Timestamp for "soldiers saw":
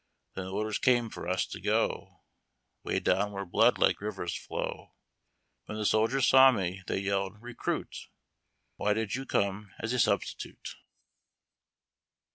5.85-6.51